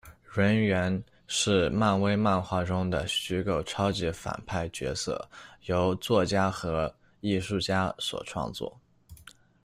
[0.33, 5.29] 人猿，是漫威漫画中的虚构超级反派角色，
[5.65, 8.75] 由作家和艺术家所创作。